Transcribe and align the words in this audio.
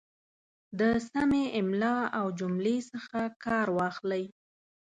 د 0.79 0.81
سمې 1.09 1.43
املا 1.59 1.97
او 2.19 2.25
جملې 2.39 2.77
څخه 2.91 3.19
کار 3.43 3.67
واخلئ 3.77 4.23